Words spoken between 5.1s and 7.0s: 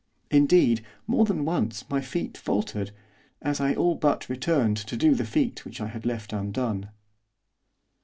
the feat which I had left undone.